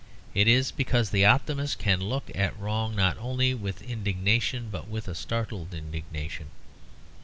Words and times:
It 0.33 0.47
is 0.47 0.71
because 0.71 1.11
the 1.11 1.25
optimist 1.27 1.77
can 1.77 1.99
look 2.01 2.31
at 2.33 2.57
wrong 2.57 2.95
not 2.95 3.19
only 3.19 3.53
with 3.53 3.83
indignation, 3.83 4.69
but 4.71 4.87
with 4.87 5.07
a 5.07 5.13
startled 5.13 5.75
indignation. 5.75 6.47